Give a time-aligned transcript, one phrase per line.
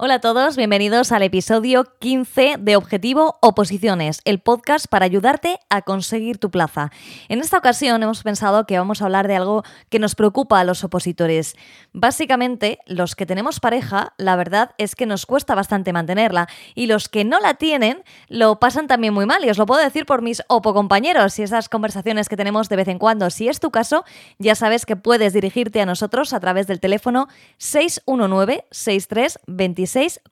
[0.00, 5.82] Hola a todos, bienvenidos al episodio 15 de Objetivo Oposiciones, el podcast para ayudarte a
[5.82, 6.92] conseguir tu plaza.
[7.28, 10.64] En esta ocasión hemos pensado que vamos a hablar de algo que nos preocupa a
[10.64, 11.56] los opositores.
[11.92, 16.46] Básicamente, los que tenemos pareja, la verdad es que nos cuesta bastante mantenerla
[16.76, 19.82] y los que no la tienen lo pasan también muy mal y os lo puedo
[19.82, 23.30] decir por mis opocompañeros y esas conversaciones que tenemos de vez en cuando.
[23.30, 24.04] Si es tu caso,
[24.38, 27.26] ya sabes que puedes dirigirte a nosotros a través del teléfono
[27.56, 29.40] 619 63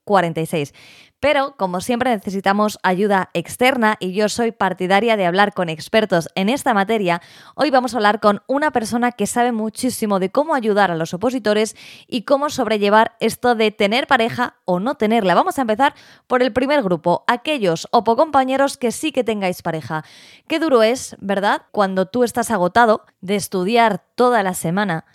[0.04, 0.72] 46.
[1.18, 6.50] Pero, como siempre, necesitamos ayuda externa y yo soy partidaria de hablar con expertos en
[6.50, 7.22] esta materia.
[7.54, 11.14] Hoy vamos a hablar con una persona que sabe muchísimo de cómo ayudar a los
[11.14, 11.74] opositores
[12.06, 15.34] y cómo sobrellevar esto de tener pareja o no tenerla.
[15.34, 15.94] Vamos a empezar
[16.26, 20.04] por el primer grupo, aquellos opocompañeros que sí que tengáis pareja.
[20.46, 21.62] Qué duro es, ¿verdad?
[21.72, 25.06] Cuando tú estás agotado de estudiar toda la semana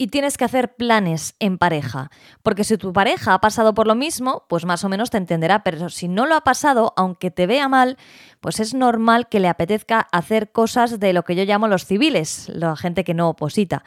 [0.00, 2.10] y tienes que hacer planes en pareja.
[2.42, 5.62] Porque si tu pareja ha pasado por lo mismo, pues más o menos te entenderá,
[5.62, 7.98] pero si no lo ha pasado, aunque te vea mal,
[8.40, 12.48] pues es normal que le apetezca hacer cosas de lo que yo llamo los civiles,
[12.48, 13.84] la gente que no oposita.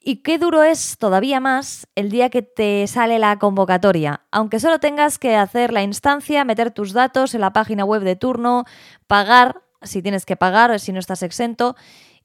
[0.00, 4.78] Y qué duro es todavía más el día que te sale la convocatoria, aunque solo
[4.78, 8.66] tengas que hacer la instancia, meter tus datos en la página web de turno,
[9.08, 11.74] pagar, si tienes que pagar, si no estás exento,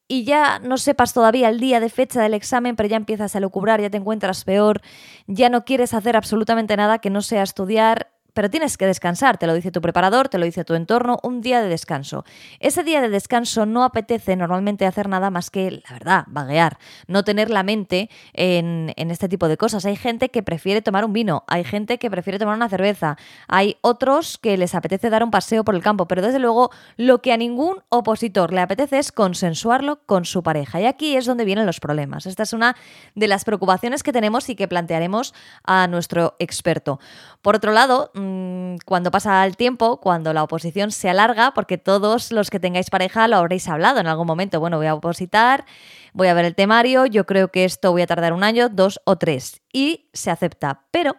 [0.07, 3.39] y ya no sepas todavía el día de fecha del examen, pero ya empiezas a
[3.39, 4.81] lucubrar, ya te encuentras peor,
[5.27, 9.47] ya no quieres hacer absolutamente nada que no sea estudiar pero tienes que descansar, te
[9.47, 12.23] lo dice tu preparador, te lo dice tu entorno, un día de descanso.
[12.59, 17.23] Ese día de descanso no apetece normalmente hacer nada más que, la verdad, vaguear, no
[17.23, 19.85] tener la mente en, en, este tipo de cosas.
[19.85, 23.77] Hay gente que prefiere tomar un vino, hay gente que prefiere tomar una cerveza, hay
[23.81, 27.33] otros que les apetece dar un paseo por el campo, pero desde luego lo que
[27.33, 30.79] a ningún opositor le apetece es consensuarlo con su pareja.
[30.81, 32.25] Y aquí es donde vienen los problemas.
[32.25, 32.75] Esta es una
[33.15, 36.99] de las preocupaciones que tenemos y que plantearemos a nuestro experto.
[37.41, 42.31] Por otro lado, Mm, cuando pasa el tiempo, cuando la oposición se alarga, porque todos
[42.31, 44.59] los que tengáis pareja lo habréis hablado en algún momento.
[44.59, 45.65] Bueno, voy a opositar,
[46.13, 49.01] voy a ver el temario, yo creo que esto voy a tardar un año, dos
[49.05, 49.61] o tres.
[49.73, 50.83] Y se acepta.
[50.91, 51.15] Pero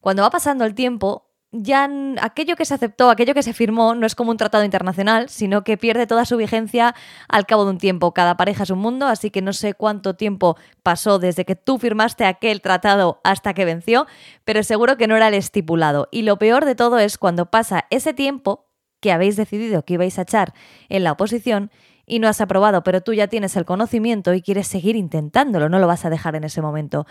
[0.00, 1.88] cuando va pasando el tiempo, ya
[2.22, 5.62] aquello que se aceptó, aquello que se firmó, no es como un tratado internacional, sino
[5.64, 6.94] que pierde toda su vigencia
[7.28, 8.14] al cabo de un tiempo.
[8.14, 11.78] Cada pareja es un mundo, así que no sé cuánto tiempo pasó desde que tú
[11.78, 14.06] firmaste aquel tratado hasta que venció,
[14.44, 16.08] pero seguro que no era el estipulado.
[16.10, 18.70] Y lo peor de todo es cuando pasa ese tiempo
[19.00, 20.54] que habéis decidido que ibais a echar
[20.88, 21.70] en la oposición
[22.06, 25.78] y no has aprobado, pero tú ya tienes el conocimiento y quieres seguir intentándolo, no
[25.78, 27.06] lo vas a dejar en ese momento.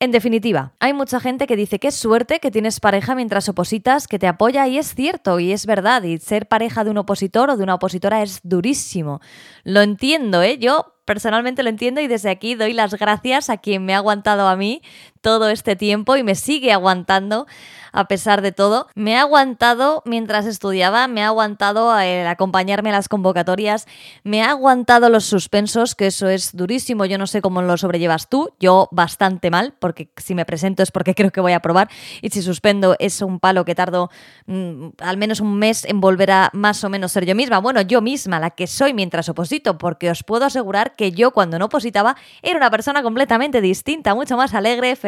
[0.00, 4.06] En definitiva, hay mucha gente que dice que es suerte que tienes pareja mientras opositas,
[4.06, 6.04] que te apoya y es cierto y es verdad.
[6.04, 9.20] Y ser pareja de un opositor o de una opositora es durísimo.
[9.64, 10.56] Lo entiendo, ¿eh?
[10.58, 14.46] Yo personalmente lo entiendo y desde aquí doy las gracias a quien me ha aguantado
[14.46, 14.82] a mí
[15.20, 17.46] todo este tiempo y me sigue aguantando
[17.92, 18.88] a pesar de todo.
[18.94, 23.86] Me ha aguantado mientras estudiaba, me ha aguantado el acompañarme a las convocatorias,
[24.24, 27.04] me ha aguantado los suspensos, que eso es durísimo.
[27.04, 30.90] Yo no sé cómo lo sobrellevas tú, yo bastante mal, porque si me presento es
[30.90, 31.88] porque creo que voy a probar
[32.22, 34.10] y si suspendo es un palo que tardo
[34.46, 37.58] mm, al menos un mes en volver a más o menos ser yo misma.
[37.58, 41.58] Bueno, yo misma, la que soy mientras oposito, porque os puedo asegurar que yo cuando
[41.58, 45.07] no opositaba era una persona completamente distinta, mucho más alegre, feliz,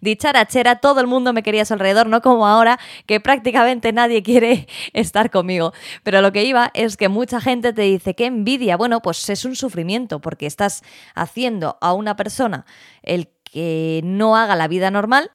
[0.00, 4.22] dicharachera, todo el mundo me quería a su alrededor, no como ahora que prácticamente nadie
[4.24, 5.72] quiere estar conmigo.
[6.02, 9.44] Pero lo que iba es que mucha gente te dice que envidia, bueno, pues es
[9.44, 10.82] un sufrimiento porque estás
[11.14, 12.66] haciendo a una persona
[13.02, 15.30] el que no haga la vida normal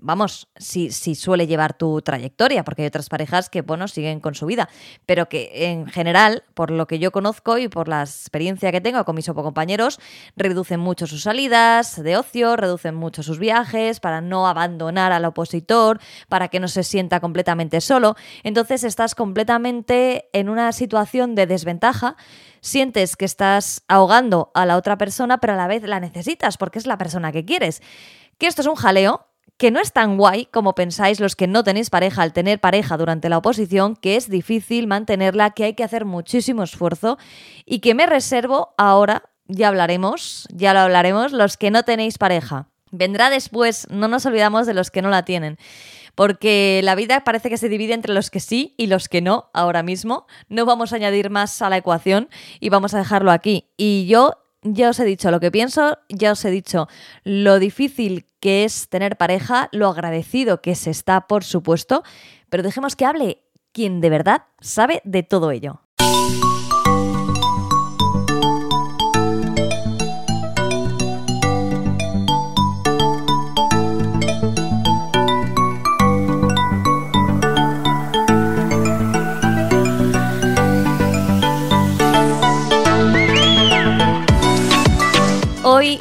[0.00, 4.34] vamos, si, si, suele llevar tu trayectoria, porque hay otras parejas que, bueno, siguen con
[4.34, 4.68] su vida,
[5.04, 9.04] pero que en general, por lo que yo conozco y por la experiencia que tengo
[9.04, 10.00] con mis compañeros,
[10.36, 16.00] reducen mucho sus salidas de ocio, reducen mucho sus viajes para no abandonar al opositor,
[16.28, 18.16] para que no se sienta completamente solo.
[18.42, 22.16] Entonces estás completamente en una situación de desventaja
[22.66, 26.78] sientes que estás ahogando a la otra persona, pero a la vez la necesitas porque
[26.78, 27.80] es la persona que quieres.
[28.38, 29.26] Que esto es un jaleo
[29.56, 32.96] que no es tan guay como pensáis los que no tenéis pareja al tener pareja
[32.96, 37.18] durante la oposición, que es difícil mantenerla, que hay que hacer muchísimo esfuerzo
[37.64, 42.68] y que me reservo ahora, ya hablaremos, ya lo hablaremos, los que no tenéis pareja.
[42.90, 45.58] Vendrá después, no nos olvidamos de los que no la tienen
[46.16, 49.50] porque la vida parece que se divide entre los que sí y los que no
[49.52, 50.26] ahora mismo.
[50.48, 53.68] No vamos a añadir más a la ecuación y vamos a dejarlo aquí.
[53.76, 54.32] Y yo
[54.74, 56.88] ya os he dicho lo que pienso, ya os he dicho
[57.24, 62.02] lo difícil que es tener pareja, lo agradecido que se está, por supuesto,
[62.48, 63.42] pero dejemos que hable
[63.72, 65.82] quien de verdad sabe de todo ello.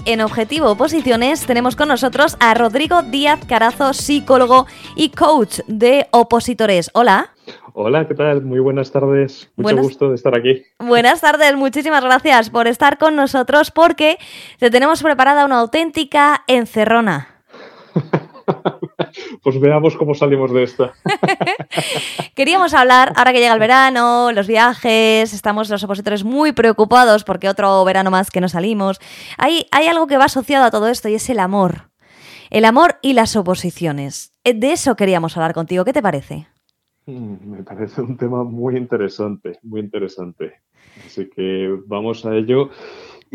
[0.06, 6.90] En Objetivo Oposiciones tenemos con nosotros a Rodrigo Díaz Carazo, psicólogo y coach de opositores.
[6.94, 7.34] Hola.
[7.74, 8.42] Hola, ¿qué tal?
[8.44, 9.52] Muy buenas tardes.
[9.56, 10.64] Mucho gusto de estar aquí.
[10.80, 14.18] Buenas tardes, muchísimas gracias por estar con nosotros porque
[14.60, 17.28] te tenemos preparada una auténtica encerrona.
[19.42, 20.94] pues veamos cómo salimos de esta.
[22.36, 27.50] Queríamos hablar, ahora que llega el verano, los viajes, estamos los opositores muy preocupados porque
[27.50, 29.00] otro verano más que no salimos.
[29.38, 31.90] Hay, hay algo que va asociado a todo esto y es el amor.
[32.50, 34.32] El amor y las oposiciones.
[34.44, 35.84] Eh, de eso queríamos hablar contigo.
[35.84, 36.48] ¿Qué te parece?
[37.06, 40.62] Mm, me parece un tema muy interesante, muy interesante.
[41.06, 42.70] Así que vamos a ello.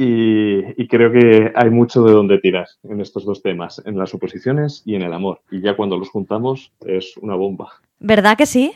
[0.02, 4.82] Y, creo que hay mucho de donde tirar en estos dos temas, en las oposiciones
[4.86, 5.42] y en el amor.
[5.50, 7.68] Y ya cuando los juntamos es una bomba.
[7.98, 8.72] ¿Verdad que sí?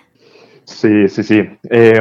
[0.65, 1.43] Sí, sí, sí.
[1.71, 1.99] Eh,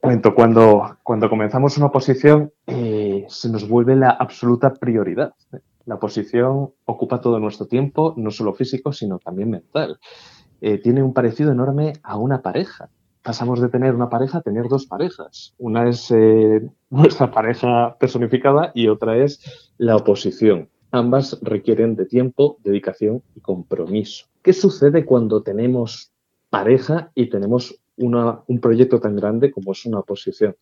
[0.00, 5.34] cuando, cuando comenzamos una oposición eh, se nos vuelve la absoluta prioridad.
[5.84, 9.98] La oposición ocupa todo nuestro tiempo, no solo físico, sino también mental.
[10.60, 12.88] Eh, tiene un parecido enorme a una pareja
[13.22, 15.54] pasamos de tener una pareja a tener dos parejas.
[15.58, 20.68] Una es eh, nuestra pareja personificada y otra es la oposición.
[20.92, 24.26] Ambas requieren de tiempo, dedicación y compromiso.
[24.42, 26.10] ¿Qué sucede cuando tenemos
[26.48, 30.56] pareja y tenemos un proyecto tan grande como es una oposición?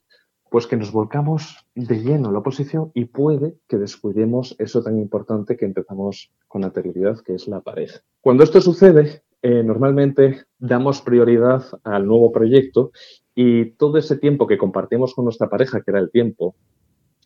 [0.50, 4.98] Pues que nos volcamos de lleno en la oposición y puede que descuidemos eso tan
[4.98, 8.00] importante que empezamos con anterioridad, que es la pareja.
[8.20, 12.90] Cuando esto sucede, eh, normalmente damos prioridad al nuevo proyecto
[13.34, 16.56] y todo ese tiempo que compartimos con nuestra pareja, que era el tiempo,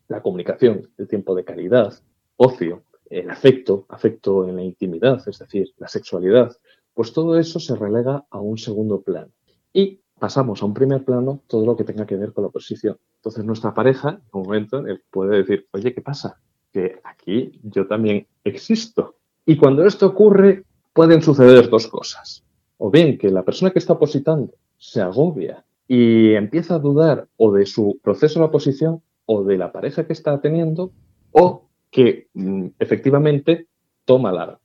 [0.09, 1.95] la comunicación, el tiempo de calidad,
[2.37, 6.55] ocio, el afecto, afecto en la intimidad, es decir, la sexualidad,
[6.95, 9.33] pues todo eso se relega a un segundo plano.
[9.73, 12.99] Y pasamos a un primer plano todo lo que tenga que ver con la oposición.
[13.17, 16.41] Entonces nuestra pareja, en un momento, puede decir, oye, ¿qué pasa?
[16.73, 19.17] Que aquí yo también existo.
[19.47, 22.45] Y cuando esto ocurre, pueden suceder dos cosas.
[22.79, 27.53] O bien que la persona que está opositando se agobia y empieza a dudar o
[27.53, 30.93] de su proceso de oposición o de la pareja que está teniendo,
[31.31, 33.69] o que mm, efectivamente
[34.05, 34.59] toma la,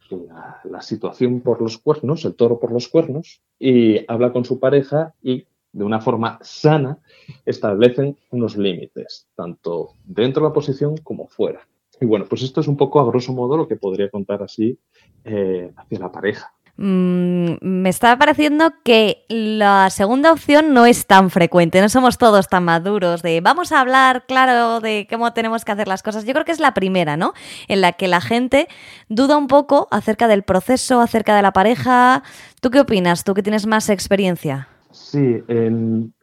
[0.64, 5.14] la, situación por los cuernos, el toro por los cuernos, y habla con su pareja
[5.22, 6.98] y de una forma sana
[7.46, 11.68] establecen unos límites, tanto dentro de la oposición como fuera.
[12.00, 14.78] Y bueno, pues esto es un poco a grosso modo lo que podría contar así
[15.24, 16.54] eh, hacia la pareja.
[16.80, 22.48] Mm, me está pareciendo que la segunda opción no es tan frecuente, no somos todos
[22.50, 26.26] tan maduros de vamos a hablar, claro, de cómo tenemos que hacer las cosas.
[26.26, 27.34] Yo creo que es la primera, ¿no?
[27.68, 28.68] En la que la gente
[29.10, 32.22] duda un poco acerca del proceso, acerca de la pareja.
[32.62, 33.24] ¿Tú qué opinas?
[33.24, 34.68] ¿Tú que tienes más experiencia?
[34.92, 35.44] Sí,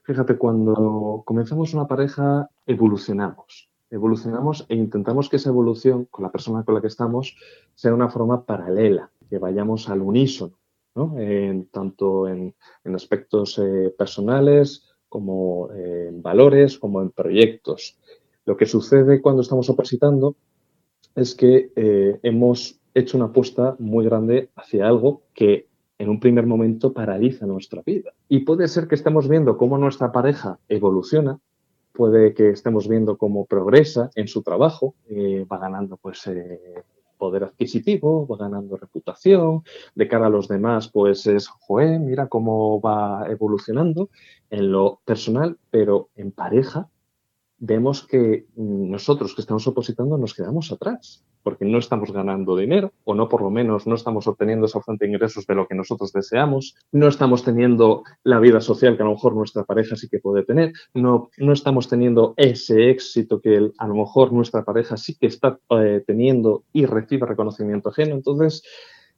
[0.04, 6.64] fíjate, cuando comenzamos una pareja evolucionamos evolucionamos e intentamos que esa evolución con la persona
[6.64, 7.36] con la que estamos
[7.74, 10.58] sea una forma paralela, que vayamos al unísono,
[11.70, 12.54] tanto en,
[12.94, 17.98] aspectos eh, personales como en valores, como en proyectos.
[18.44, 20.36] Lo que sucede cuando estamos opositando
[21.14, 25.68] es que eh, hemos hecho una apuesta muy grande hacia algo que
[25.98, 28.12] en un primer momento paraliza nuestra vida.
[28.28, 31.38] Y puede ser que estemos viendo cómo nuestra pareja evoluciona
[31.94, 36.60] puede que estemos viendo cómo progresa en su trabajo, eh, va ganando pues eh,
[37.16, 39.62] poder adquisitivo, va ganando reputación,
[39.94, 44.10] de cara a los demás pues es, joder, mira cómo va evolucionando
[44.50, 46.88] en lo personal, pero en pareja
[47.66, 53.14] vemos que nosotros que estamos opositando nos quedamos atrás porque no estamos ganando dinero o
[53.14, 56.12] no por lo menos no estamos obteniendo esa fuente de ingresos de lo que nosotros
[56.12, 60.18] deseamos, no estamos teniendo la vida social que a lo mejor nuestra pareja sí que
[60.18, 65.16] puede tener, no, no estamos teniendo ese éxito que a lo mejor nuestra pareja sí
[65.18, 68.14] que está eh, teniendo y recibe reconocimiento ajeno.
[68.14, 68.62] Entonces,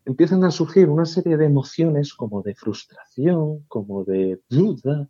[0.05, 5.09] empiezan a surgir una serie de emociones como de frustración, como de duda,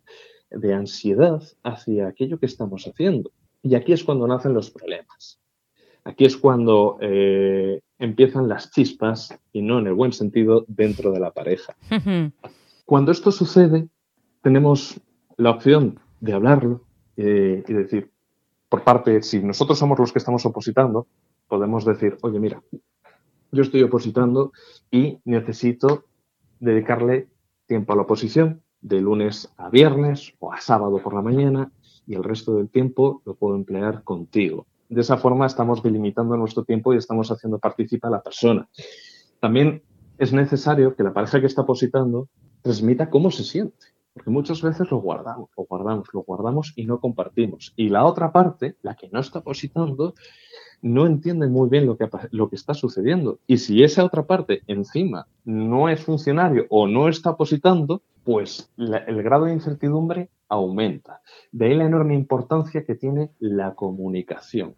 [0.49, 3.31] de ansiedad hacia aquello que estamos haciendo.
[3.63, 5.39] Y aquí es cuando nacen los problemas.
[6.03, 11.19] Aquí es cuando eh, empiezan las chispas, y no en el buen sentido, dentro de
[11.19, 11.75] la pareja.
[12.85, 13.89] Cuando esto sucede,
[14.41, 15.01] tenemos
[15.35, 16.85] la opción de hablarlo
[17.17, 18.11] eh, y decir,
[18.69, 21.07] por parte, si nosotros somos los que estamos opositando,
[21.49, 22.61] podemos decir, oye, mira,
[23.51, 24.53] yo estoy opositando
[24.89, 26.05] y necesito
[26.61, 27.27] dedicarle
[27.65, 31.71] tiempo a la oposición, de lunes a viernes o a sábado por la mañana,
[32.05, 34.65] y el resto del tiempo lo puedo emplear contigo.
[34.89, 38.69] De esa forma estamos delimitando nuestro tiempo y estamos haciendo participar a la persona.
[39.39, 39.83] También
[40.17, 42.29] es necesario que la pareja que está positando
[42.61, 46.99] transmita cómo se siente, porque muchas veces lo guardamos, lo guardamos, lo guardamos y no
[46.99, 47.73] compartimos.
[47.75, 50.15] Y la otra parte, la que no está positando,
[50.81, 53.39] no entienden muy bien lo que, lo que está sucediendo.
[53.45, 59.23] Y si esa otra parte encima no es funcionario o no está apositando, pues el
[59.23, 61.21] grado de incertidumbre aumenta.
[61.53, 64.75] De ahí la enorme importancia que tiene la comunicación.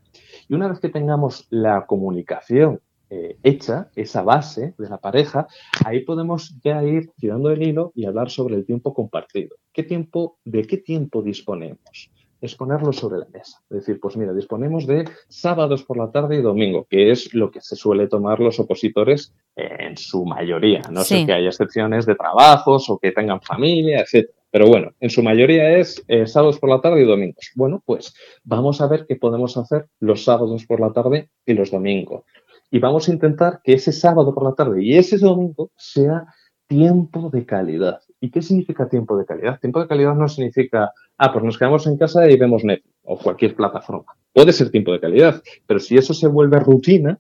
[0.47, 2.79] Y una vez que tengamos la comunicación
[3.09, 5.47] eh, hecha, esa base de la pareja,
[5.83, 9.55] ahí podemos ya ir tirando el hilo y hablar sobre el tiempo compartido.
[9.73, 12.11] ¿Qué tiempo, ¿De qué tiempo disponemos?
[12.41, 13.59] Es ponerlo sobre la mesa.
[13.69, 17.51] Es decir, pues mira, disponemos de sábados por la tarde y domingo, que es lo
[17.51, 20.81] que se suele tomar los opositores en su mayoría.
[20.91, 24.29] No sé que haya excepciones de trabajos o que tengan familia, etc.
[24.51, 27.51] Pero bueno, en su mayoría es eh, sábados por la tarde y domingos.
[27.55, 31.71] Bueno, pues vamos a ver qué podemos hacer los sábados por la tarde y los
[31.71, 32.23] domingos.
[32.71, 36.25] Y vamos a intentar que ese sábado por la tarde y ese domingo sea
[36.67, 37.99] tiempo de calidad.
[38.21, 39.59] ¿Y qué significa tiempo de calidad?
[39.59, 43.17] Tiempo de calidad no significa, ah, pues nos quedamos en casa y vemos Netflix o
[43.17, 44.13] cualquier plataforma.
[44.33, 47.19] Puede ser tiempo de calidad, pero si eso se vuelve rutina,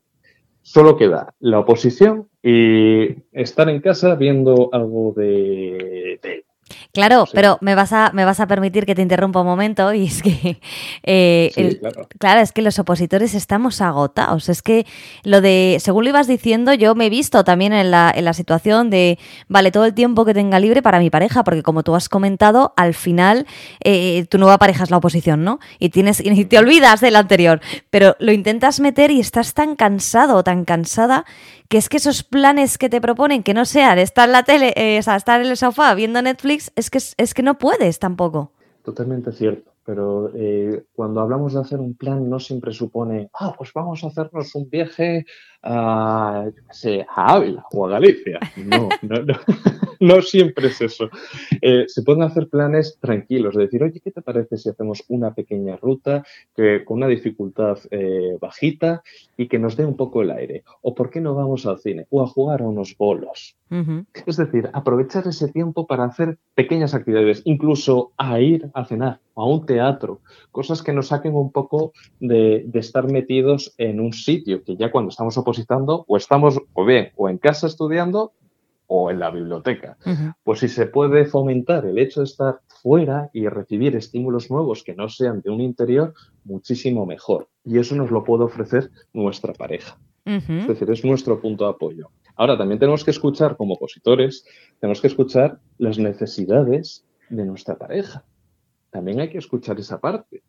[0.61, 6.45] solo queda la oposición y estar en casa viendo algo de, de
[6.99, 10.05] Claro, pero me vas, a, me vas a permitir que te interrumpa un momento y
[10.05, 10.59] es que,
[11.03, 11.79] eh,
[12.19, 12.41] claro.
[12.41, 14.49] es que los opositores estamos agotados.
[14.49, 14.85] Es que
[15.23, 18.33] lo de, según lo ibas diciendo, yo me he visto también en la, en la
[18.33, 21.95] situación de, vale, todo el tiempo que tenga libre para mi pareja, porque como tú
[21.95, 23.47] has comentado, al final
[23.83, 25.59] eh, tu nueva pareja es la oposición, ¿no?
[25.79, 30.35] Y, tienes, y te olvidas del anterior, pero lo intentas meter y estás tan cansado
[30.35, 31.25] o tan cansada
[31.69, 34.73] que es que esos planes que te proponen, que no sean estar en la tele,
[34.75, 37.99] eh, o sea, estar en el sofá viendo Netflix, es que, es que no puedes
[37.99, 38.51] tampoco.
[38.83, 43.71] Totalmente cierto, pero eh, cuando hablamos de hacer un plan no siempre supone, ah, pues
[43.71, 45.25] vamos a hacernos un viaje
[45.61, 48.39] a, a Ávila o a Galicia.
[48.57, 49.33] No, no, no.
[49.99, 51.09] no siempre es eso.
[51.61, 55.33] Eh, se pueden hacer planes tranquilos, de decir, oye, ¿qué te parece si hacemos una
[55.33, 56.23] pequeña ruta
[56.55, 59.03] que, con una dificultad eh, bajita
[59.37, 60.63] y que nos dé un poco el aire?
[60.81, 62.07] ¿O por qué no vamos al cine?
[62.09, 63.55] O a jugar a unos bolos.
[64.25, 69.43] Es decir, aprovechar ese tiempo para hacer pequeñas actividades, incluso a ir a cenar o
[69.43, 74.11] a un teatro, cosas que nos saquen un poco de, de estar metidos en un
[74.11, 75.37] sitio que ya cuando estamos
[76.07, 78.33] o estamos o bien o en casa estudiando
[78.87, 79.97] o en la biblioteca.
[80.43, 84.95] Pues si se puede fomentar el hecho de estar fuera y recibir estímulos nuevos que
[84.95, 86.13] no sean de un interior,
[86.43, 87.47] muchísimo mejor.
[87.63, 89.97] Y eso nos lo puede ofrecer nuestra pareja.
[90.25, 92.11] Es decir, es nuestro punto de apoyo.
[92.35, 94.45] Ahora, también tenemos que escuchar, como opositores,
[94.79, 98.23] tenemos que escuchar las necesidades de nuestra pareja.
[98.91, 100.41] También hay que escuchar esa parte.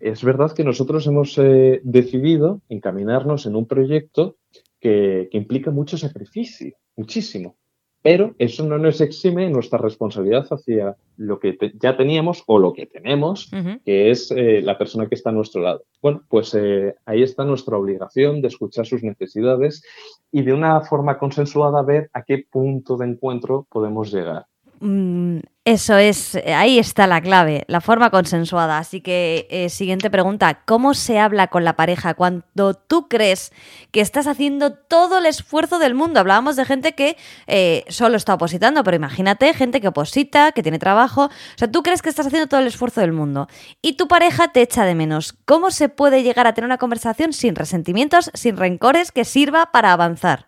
[0.00, 4.36] Es verdad que nosotros hemos eh, decidido encaminarnos en un proyecto
[4.80, 7.56] que, implica mucho sacrificio, muchísimo.
[8.00, 12.86] Pero eso no nos exime nuestra responsabilidad hacia lo que ya teníamos o lo que
[12.86, 13.50] tenemos,
[13.84, 15.82] que es eh, la persona que está a nuestro lado.
[16.00, 19.82] Bueno, pues eh, ahí está nuestra obligación de escuchar sus necesidades
[20.30, 24.46] y de una forma consensuada ver a qué punto de encuentro podemos llegar.
[24.80, 28.78] Mm, eso es, ahí está la clave, la forma consensuada.
[28.78, 33.52] Así que, eh, siguiente pregunta, ¿cómo se habla con la pareja cuando tú crees
[33.90, 36.20] que estás haciendo todo el esfuerzo del mundo?
[36.20, 40.78] Hablábamos de gente que eh, solo está opositando, pero imagínate gente que oposita, que tiene
[40.78, 41.24] trabajo.
[41.26, 43.46] O sea, tú crees que estás haciendo todo el esfuerzo del mundo
[43.82, 45.34] y tu pareja te echa de menos.
[45.44, 49.92] ¿Cómo se puede llegar a tener una conversación sin resentimientos, sin rencores, que sirva para
[49.92, 50.47] avanzar?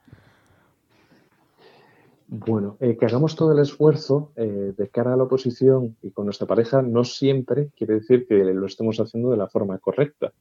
[2.32, 6.26] Bueno, eh, que hagamos todo el esfuerzo eh, de cara a la oposición y con
[6.26, 10.32] nuestra pareja no siempre quiere decir que lo estemos haciendo de la forma correcta.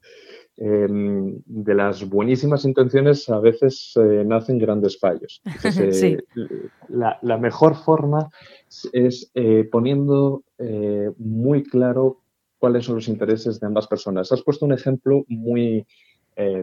[0.56, 5.42] Em, de las buenísimas intenciones a veces eh, nacen grandes fallos.
[6.90, 8.30] la, mejor forma
[8.94, 9.32] es
[9.72, 10.44] poniendo
[11.18, 12.22] muy claro
[12.60, 14.32] cuáles son los intereses de ambas personas.
[14.32, 15.88] Has puesto un ejemplo muy,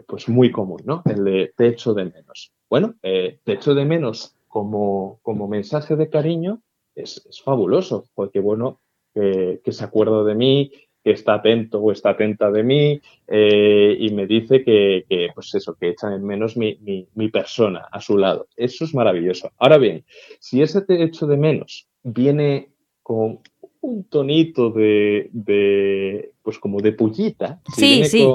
[0.07, 1.03] pues muy común, ¿no?
[1.05, 2.53] El de te echo de menos.
[2.71, 6.63] Bueno, te echo de menos como, como mensaje de cariño
[6.95, 8.81] es, fabuloso, porque bueno,
[9.13, 10.73] que se acuerda de mí,
[11.05, 12.99] que está atento o está atenta de mí
[13.29, 16.79] eh, y me dice que, pues eso, que echan en menos mi,
[17.15, 18.49] mi, persona a su lado.
[18.57, 19.53] Eso es maravilloso.
[19.59, 20.07] Ahora bien,
[20.41, 22.71] si ese hecho de menos viene
[23.03, 23.41] con
[23.83, 28.27] un tonito de, de pues como de pullita, sí, sí.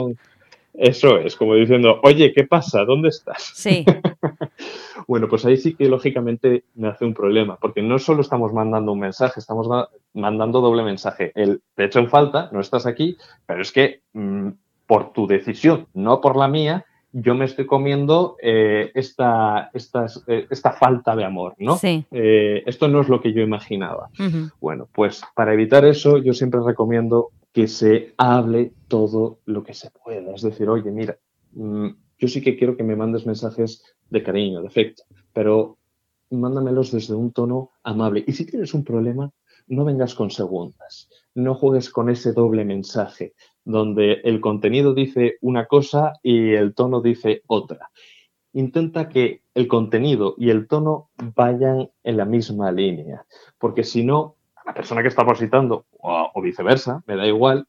[0.75, 2.85] eso es, como diciendo, oye, ¿qué pasa?
[2.85, 3.53] ¿Dónde estás?
[3.55, 3.83] Sí.
[5.07, 8.91] Bueno, pues ahí sí que lógicamente me hace un problema, porque no solo estamos mandando
[8.91, 9.67] un mensaje, estamos
[10.13, 11.31] mandando doble mensaje.
[11.35, 14.49] El te hecho en falta, no estás aquí, pero es que mm,
[14.87, 20.71] por tu decisión, no por la mía, yo me estoy comiendo eh, esta, eh, esta,
[20.71, 21.75] falta de amor, ¿no?
[21.77, 22.05] Sí.
[22.11, 24.09] Eh, esto no es lo que yo imaginaba.
[24.61, 29.91] Bueno, pues para evitar eso, yo siempre recomiendo que se hable todo lo que se
[29.91, 30.33] pueda.
[30.33, 31.17] Es decir, oye, mira,
[31.53, 31.89] mm,
[32.21, 35.77] yo sí que quiero que me mandes mensajes de cariño, de afecto, pero
[36.29, 38.23] mándamelos desde un tono amable.
[38.27, 39.31] Y si tienes un problema,
[39.67, 43.33] no vengas con segundas, no juegues con ese doble mensaje,
[43.65, 47.89] donde el contenido dice una cosa y el tono dice otra.
[48.53, 53.25] Intenta que el contenido y el tono vayan en la misma línea,
[53.57, 54.35] porque si no,
[54.65, 57.67] la persona que está positando o, viceversa, me da igual,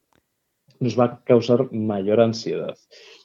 [0.79, 2.77] nos va a causar mayor ansiedad.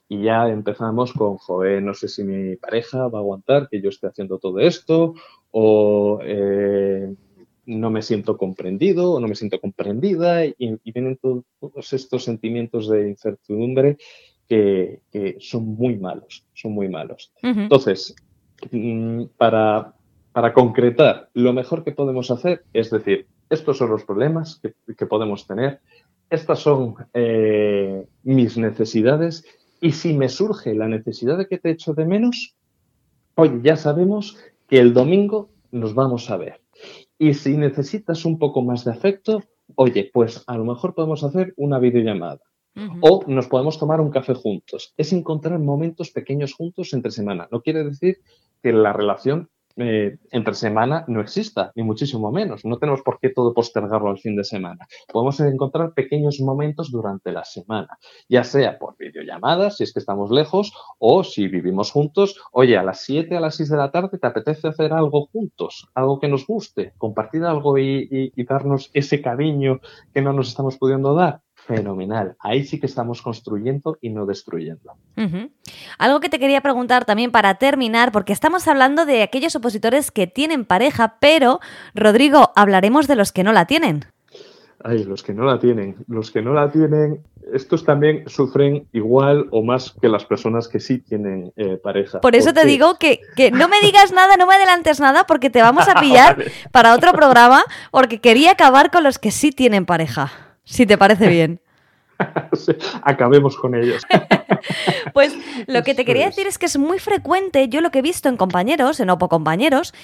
[0.09, 3.91] Y ya empezamos con, joder, no sé si mi pareja va a aguantar que yo
[3.91, 5.15] esté haciendo todo esto,
[5.51, 7.15] o eh,
[7.67, 13.11] no me siento comprendido o no me siento comprendida y, vienen todos estos sentimientos de
[13.11, 13.99] incertidumbre
[14.49, 15.03] que,
[15.41, 17.33] son muy malos, son muy malos.
[17.43, 18.17] Entonces,
[18.73, 19.95] mm, para,
[20.33, 24.61] para, concretar, lo mejor que podemos hacer es decir, estos son los problemas
[24.97, 25.81] que, podemos tener,
[26.31, 29.45] estas son eh, mis necesidades
[29.81, 32.57] y si me surge la necesidad de que te echo de menos,
[33.35, 34.37] hoy ya sabemos
[34.69, 36.61] que el domingo nos vamos a ver.
[37.19, 39.43] Y si necesitas un poco más de afecto,
[39.75, 42.41] oye, pues a lo mejor podemos hacer una videollamada.
[43.01, 44.95] O nos podemos tomar un café juntos.
[44.97, 47.49] Es encontrar momentos pequeños juntos entre semana.
[47.51, 48.19] No quiere decir
[48.63, 52.65] que la relación eh, entre semana no exista, ni muchísimo menos.
[52.65, 54.87] No tenemos por qué todo postergarlo al fin de semana.
[55.13, 60.31] Podemos encontrar pequeños momentos durante la semana, ya sea por videollamadas, si es que estamos
[60.31, 62.41] lejos, o si vivimos juntos.
[62.53, 65.89] Oye, a las 7, a las 6 de la tarde, ¿te apetece hacer algo juntos?
[65.95, 69.81] Algo que nos guste, compartir algo y darnos ese cariño
[70.13, 72.35] que no nos estamos pudiendo dar fenomenal.
[72.41, 74.95] Ahí sí que estamos construyendo y no destruyendo.
[75.99, 80.27] Algo que te quería preguntar también para terminar, porque estamos hablando de aquellos opositores que
[80.27, 81.61] tienen pareja, pero,
[81.95, 84.07] Rodrigo, hablaremos de los que no la tienen.
[84.83, 85.97] Ay, los que no la tienen.
[86.07, 87.21] Los que no la tienen,
[87.53, 92.21] estos también sufren igual o más que las personas que sí tienen eh, pareja.
[92.21, 95.51] Por eso te digo que, que, no me digas nada, no me adelantes nada, porque
[95.51, 99.85] te vamos a pillar para otro programa, porque quería acabar con los que sí tienen
[99.85, 101.61] pareja si te parece bien.
[103.03, 104.03] acabemos con ellos.
[105.15, 105.35] pues
[105.67, 108.29] lo que te quería decir es que es muy frecuente, yo lo que he visto
[108.29, 109.95] en compañeros, en Opo compañeros,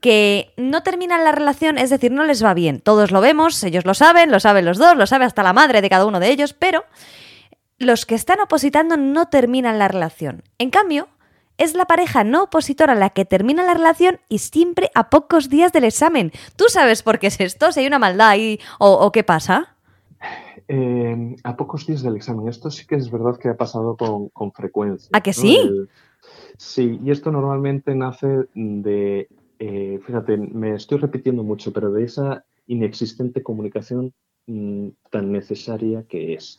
[0.00, 2.80] que no terminan la relación, es decir, no les va bien.
[2.80, 5.82] Todos lo vemos, ellos lo saben, lo saben los dos, lo sabe hasta la madre
[5.82, 6.84] de cada uno de ellos, pero
[7.78, 10.42] los que están opositando no terminan la relación.
[10.58, 11.08] En cambio,
[11.58, 15.72] es la pareja no opositora la que termina la relación y siempre a pocos días
[15.72, 16.32] del examen.
[16.56, 17.72] ¿Tú sabes por qué es esto?
[17.72, 19.73] Si hay una maldad ahí o qué pasa.
[20.68, 22.48] Eh, a pocos días del examen.
[22.48, 25.10] Esto sí que es verdad que ha pasado con, frecuencia.
[25.12, 25.58] ¿A que sí?
[26.56, 32.44] sí, y esto normalmente nace de, eh, fíjate, me estoy repitiendo mucho, pero de esa
[32.66, 34.14] inexistente comunicación
[34.46, 36.58] mm, tan necesaria que es.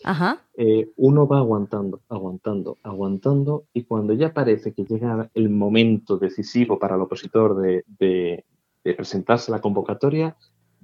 [0.56, 6.78] Eh, uno va aguantando, aguantando, aguantando, y cuando ya parece que llega el momento decisivo
[6.78, 10.38] para el opositor de, de presentarse a la convocatoria,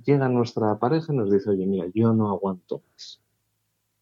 [0.04, 3.22] llega nuestra pareja y nos dice, oye, mira, yo no aguanto más.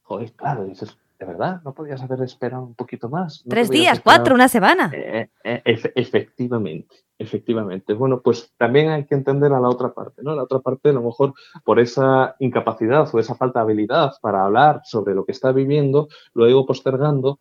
[0.04, 1.62] Joder, claro, dices, ¿de verdad?
[1.64, 3.44] ¿No podías haber esperado un poquito más?
[3.48, 4.90] Tres días, cuatro, una semana.
[4.94, 5.62] Eh, eh,
[5.96, 7.94] efectivamente, efectivamente.
[7.94, 10.34] Bueno, pues también hay que entender a la otra parte, ¿no?
[10.36, 11.34] La otra parte, a lo mejor,
[11.64, 16.08] por esa incapacidad o esa falta de habilidad para hablar sobre lo que está viviendo,
[16.34, 17.40] lo ido postergando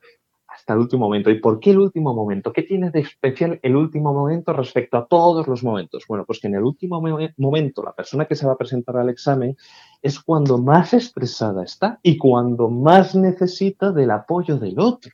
[0.68, 1.30] hasta el último momento.
[1.30, 2.52] ¿Y por qué el último momento?
[2.52, 6.04] ¿Qué tiene de especial el último momento respecto a todos los momentos?
[6.06, 7.00] Bueno, pues que en el último
[7.38, 9.56] momento la persona que se va a presentar al examen
[10.02, 15.12] es cuando más estresada está y cuando más necesita del apoyo del otro.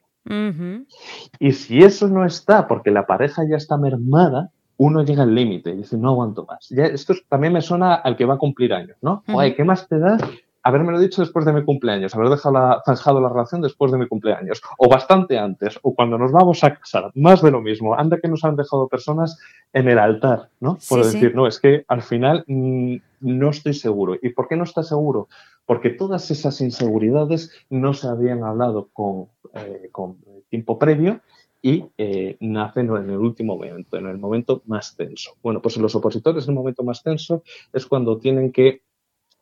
[1.39, 5.71] Y si eso no está porque la pareja ya está mermada, uno llega al límite
[5.71, 6.67] y dice, no aguanto más.
[6.71, 9.23] Ya, esto también me suena al que va a cumplir años, ¿no?
[9.57, 10.19] ¿qué más te da
[10.65, 14.07] lo dicho después de mi cumpleaños, haber dejado la, zanjado la relación después de mi
[14.07, 17.95] cumpleaños, o bastante antes, o cuando nos vamos a casar, más de lo mismo.
[17.95, 19.39] Anda que nos han dejado personas
[19.73, 20.79] en el altar, ¿no?
[20.89, 24.17] Por decir, no, es que al final mm, no estoy seguro.
[24.21, 25.29] ¿Y por qué no está seguro?
[25.67, 31.21] Porque todas esas inseguridades no se habían hablado con, eh, con tiempo previo
[31.65, 35.33] y eh, nacen en el último momento, en el momento más tenso.
[35.43, 38.83] Bueno, pues en los opositores el momento más tenso es cuando tienen que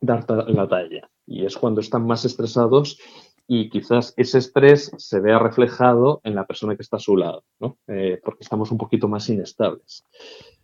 [0.03, 1.09] dar la talla.
[1.25, 2.99] Y es cuando están más estresados
[3.47, 7.43] y quizás ese estrés se vea reflejado en la persona que está a su lado,
[7.59, 7.77] ¿no?
[7.87, 10.05] Eh, porque estamos un poquito más inestables.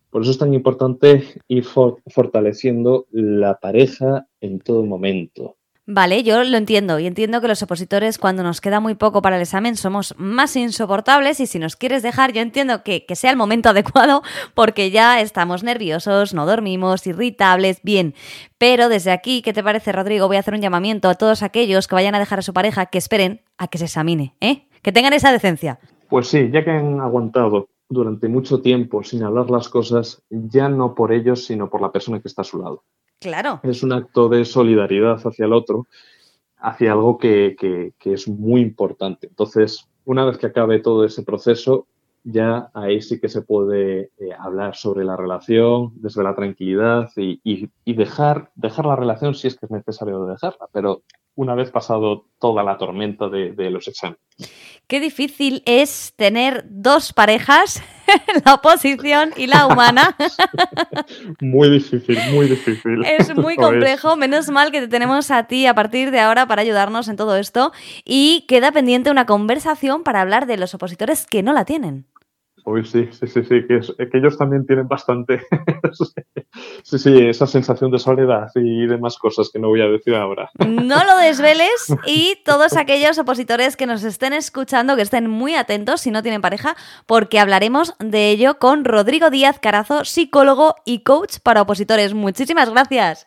[0.10, 5.59] Por eso es tan importante ir fortaleciendo la pareja en todo momento.
[5.92, 9.38] Vale, yo lo entiendo y entiendo que los opositores cuando nos queda muy poco para
[9.38, 13.32] el examen somos más insoportables y si nos quieres dejar yo entiendo que, que, sea
[13.32, 14.22] el momento adecuado
[14.54, 18.14] porque ya estamos nerviosos, no dormimos, irritables, bien.
[18.60, 20.28] Pero desde aquí, ¿qué te parece Rodrigo?
[20.28, 22.86] Voy a hacer un llamamiento a todos aquellos que vayan a dejar a su pareja
[22.86, 24.68] que esperen a que se examine, ¿eh?
[24.84, 25.80] Que tengan esa decencia.
[26.08, 30.94] Pues sí, ya que han aguantado durante mucho tiempo sin hablar las cosas, ya no
[30.94, 32.84] por ellos, sino por la persona que está a su lado.
[33.20, 33.60] Claro.
[33.64, 35.88] Es un acto de solidaridad hacia el otro,
[36.58, 37.56] hacia algo que,
[37.98, 39.28] que es muy importante.
[39.28, 41.88] Entonces, una vez que acabe todo ese proceso,
[42.24, 47.70] ya ahí sí que se puede eh, hablar sobre la relación desde la tranquilidad y,
[47.86, 51.04] dejar, dejar la relación si es que es necesario dejarla, pero
[51.36, 54.22] una vez pasado toda la tormenta de, de los exámenes.
[54.88, 57.82] Qué difícil es tener dos parejas,
[58.46, 60.16] la oposición y la humana.
[61.40, 63.06] muy difícil, muy difícil.
[63.06, 64.16] Es muy complejo.
[64.16, 67.36] Menos mal que te tenemos a ti a partir de ahora para ayudarnos en todo
[67.36, 67.72] esto.
[68.06, 72.09] Y queda pendiente una conversación para hablar de los opositores que no la tienen.
[72.72, 75.42] Uy, sí, sí, sí, sí, que, que ellos también tienen bastante,
[76.84, 80.52] sí, sí, esa sensación de soledad y demás cosas que no voy a decir ahora.
[80.60, 86.02] No lo desveles y todos aquellos opositores que nos estén escuchando, que estén muy atentos
[86.02, 86.76] si no tienen pareja,
[87.08, 92.14] porque hablaremos de ello con Rodrigo Díaz Carazo, psicólogo y coach para opositores.
[92.14, 93.26] Muchísimas gracias.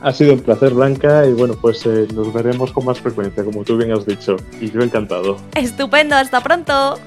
[0.00, 3.64] Ha sido un placer, Blanca, y bueno, pues eh, nos veremos con más frecuencia, como
[3.64, 5.36] tú bien has dicho, y yo encantado.
[5.56, 6.98] Estupendo, hasta pronto.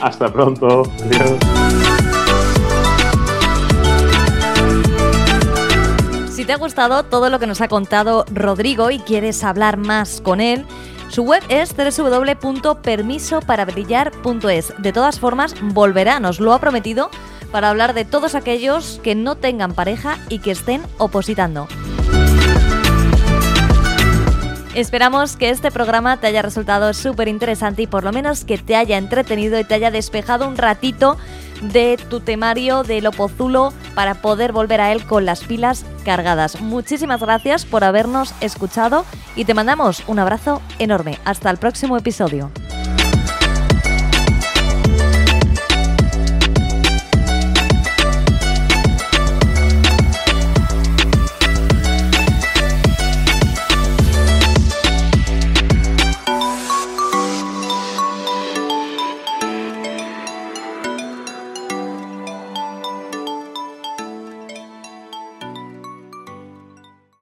[0.00, 0.84] Hasta pronto.
[1.04, 1.32] Adiós.
[6.30, 10.20] Si te ha gustado todo lo que nos ha contado Rodrigo y quieres hablar más
[10.20, 10.66] con él,
[11.08, 14.74] su web es www.permisoparabrillar.es.
[14.78, 17.08] De todas formas, volverá, nos lo ha prometido,
[17.52, 21.68] para hablar de todos aquellos que no tengan pareja y que estén opositando.
[24.76, 28.76] Esperamos que este programa te haya resultado súper interesante y por lo menos que te
[28.76, 31.16] haya entretenido y te haya despejado un ratito
[31.62, 36.60] de tu temario del Opozulo para poder volver a él con las pilas cargadas.
[36.60, 41.18] Muchísimas gracias por habernos escuchado y te mandamos un abrazo enorme.
[41.24, 42.50] Hasta el próximo episodio.